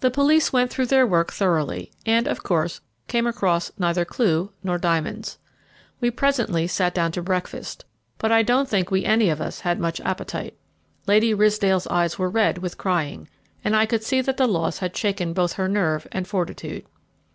[0.00, 4.78] The police went through their work thoroughly, and, of course, came across neither clue nor
[4.78, 5.36] diamonds.
[6.00, 7.84] We presently sat down to breakfast,
[8.16, 10.56] but I don't think we any of us had much appetite.
[11.06, 13.28] Lady Ridsdale's eyes were red with crying,
[13.62, 16.86] and I could see that the loss had shaken both her nerve and fortitude.